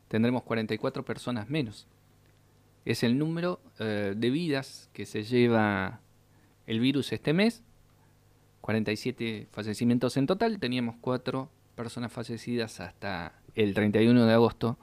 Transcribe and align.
tendremos 0.09 0.43
44 0.43 1.07
personas 1.07 1.48
menos 1.48 1.86
es 2.86 3.02
el 3.02 3.18
número 3.18 3.60
eh, 3.80 4.14
de 4.16 4.30
vidas 4.30 4.88
que 4.92 5.06
se 5.06 5.24
lleva 5.24 6.00
el 6.66 6.78
virus 6.80 7.12
este 7.12 7.32
mes. 7.32 7.64
47 8.60 9.48
fallecimientos 9.50 10.16
en 10.16 10.27
total. 10.27 10.60
Teníamos 10.60 10.94
4 11.00 11.50
personas 11.74 12.12
fallecidas 12.12 12.80
hasta 12.80 13.34
el 13.56 13.74
31 13.74 14.24
de 14.24 14.32
agosto. 14.32 14.78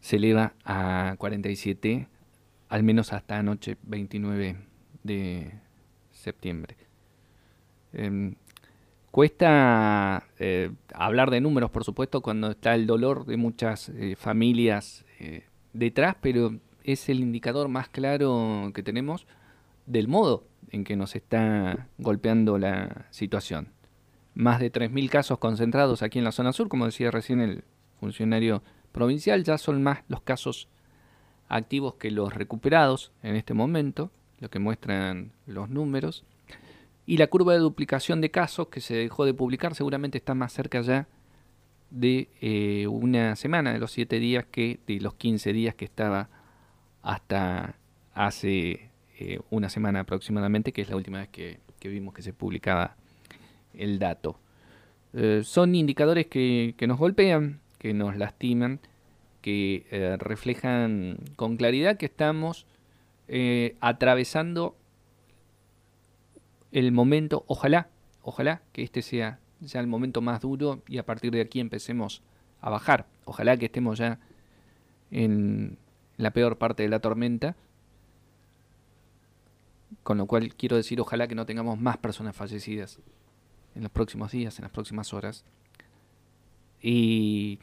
Se 0.00 0.16
eleva 0.16 0.52
a 0.64 1.14
47, 1.16 2.06
al 2.68 2.82
menos 2.82 3.14
hasta 3.14 3.38
anoche, 3.38 3.78
29 3.82 4.56
de 5.02 5.52
septiembre. 6.10 6.76
Em, 7.94 8.34
cuesta 9.10 10.28
eh, 10.38 10.70
hablar 10.92 11.30
de 11.30 11.40
números, 11.40 11.70
por 11.70 11.84
supuesto, 11.84 12.20
cuando 12.20 12.50
está 12.50 12.74
el 12.74 12.86
dolor 12.86 13.24
de 13.24 13.38
muchas 13.38 13.88
eh, 13.90 14.14
familias 14.16 15.06
detrás, 15.72 16.16
pero 16.20 16.58
es 16.84 17.08
el 17.08 17.20
indicador 17.20 17.68
más 17.68 17.88
claro 17.88 18.70
que 18.74 18.82
tenemos 18.82 19.26
del 19.86 20.08
modo 20.08 20.44
en 20.70 20.84
que 20.84 20.96
nos 20.96 21.16
está 21.16 21.88
golpeando 21.98 22.58
la 22.58 23.06
situación. 23.10 23.68
Más 24.34 24.60
de 24.60 24.72
3.000 24.72 25.10
casos 25.10 25.38
concentrados 25.38 26.02
aquí 26.02 26.18
en 26.18 26.24
la 26.24 26.32
zona 26.32 26.52
sur, 26.52 26.68
como 26.68 26.86
decía 26.86 27.10
recién 27.10 27.40
el 27.40 27.64
funcionario 28.00 28.62
provincial, 28.92 29.44
ya 29.44 29.58
son 29.58 29.82
más 29.82 30.00
los 30.08 30.22
casos 30.22 30.68
activos 31.48 31.94
que 31.94 32.10
los 32.10 32.32
recuperados 32.32 33.12
en 33.22 33.36
este 33.36 33.54
momento, 33.54 34.10
lo 34.40 34.48
que 34.48 34.58
muestran 34.58 35.32
los 35.46 35.68
números. 35.68 36.24
Y 37.04 37.18
la 37.18 37.26
curva 37.26 37.52
de 37.52 37.58
duplicación 37.58 38.20
de 38.20 38.30
casos 38.30 38.68
que 38.68 38.80
se 38.80 38.94
dejó 38.94 39.24
de 39.24 39.34
publicar 39.34 39.74
seguramente 39.74 40.18
está 40.18 40.34
más 40.34 40.52
cerca 40.52 40.80
ya 40.80 41.08
de 41.92 42.28
eh, 42.40 42.86
una 42.86 43.36
semana, 43.36 43.72
de 43.72 43.78
los 43.78 43.92
7 43.92 44.18
días 44.18 44.46
que, 44.50 44.80
de 44.86 44.98
los 45.00 45.14
15 45.14 45.52
días 45.52 45.74
que 45.74 45.84
estaba 45.84 46.30
hasta 47.02 47.76
hace 48.14 48.90
eh, 49.18 49.40
una 49.50 49.68
semana 49.68 50.00
aproximadamente, 50.00 50.72
que 50.72 50.82
es 50.82 50.88
la 50.88 50.96
última 50.96 51.18
vez 51.18 51.28
que, 51.28 51.60
vimos 51.84 52.14
que 52.14 52.22
se 52.22 52.32
publicaba 52.32 52.96
el 53.74 53.98
dato. 53.98 54.38
Eh, 55.12 55.42
son 55.44 55.74
indicadores 55.74 56.26
que, 56.26 56.74
que, 56.78 56.86
nos 56.86 56.98
golpean, 56.98 57.60
que 57.78 57.92
nos 57.92 58.16
lastiman, 58.16 58.80
que 59.42 60.16
reflejan 60.20 61.18
con 61.34 61.56
claridad 61.56 61.96
que 61.96 62.06
estamos 62.06 62.64
atravesando 63.80 64.76
el 66.70 66.92
momento, 66.92 67.44
ojalá, 67.48 67.88
ojalá 68.22 68.62
que 68.72 68.84
este 68.84 69.02
sea 69.02 69.40
ya 69.62 69.80
el 69.80 69.86
momento 69.86 70.20
más 70.20 70.40
duro 70.40 70.82
y 70.88 70.98
a 70.98 71.06
partir 71.06 71.32
de 71.32 71.40
aquí 71.40 71.60
empecemos 71.60 72.22
a 72.60 72.70
bajar. 72.70 73.06
Ojalá 73.24 73.56
que 73.56 73.66
estemos 73.66 73.98
ya 73.98 74.18
en 75.10 75.78
la 76.16 76.32
peor 76.32 76.58
parte 76.58 76.82
de 76.82 76.88
la 76.88 77.00
tormenta. 77.00 77.56
Con 80.02 80.18
lo 80.18 80.26
cual 80.26 80.54
quiero 80.54 80.76
decir, 80.76 81.00
ojalá 81.00 81.28
que 81.28 81.34
no 81.34 81.46
tengamos 81.46 81.78
más 81.78 81.98
personas 81.98 82.34
fallecidas 82.34 82.98
en 83.74 83.82
los 83.82 83.92
próximos 83.92 84.32
días, 84.32 84.58
en 84.58 84.62
las 84.62 84.72
próximas 84.72 85.12
horas. 85.12 85.44
Y 86.80 87.60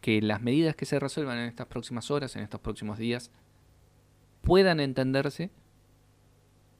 que 0.00 0.20
las 0.22 0.42
medidas 0.42 0.76
que 0.76 0.84
se 0.84 1.00
resuelvan 1.00 1.38
en 1.38 1.48
estas 1.48 1.66
próximas 1.66 2.10
horas, 2.10 2.36
en 2.36 2.42
estos 2.42 2.60
próximos 2.60 2.98
días, 2.98 3.30
puedan 4.42 4.78
entenderse 4.78 5.50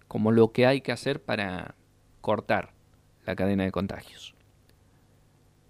como 0.06 0.31
lo 0.31 0.53
que 0.53 0.66
hay 0.66 0.82
que 0.82 0.93
hacer 0.93 1.22
para 1.22 1.75
cortar 2.20 2.72
la 3.25 3.34
cadena 3.34 3.64
de 3.64 3.72
contagios. 3.72 4.34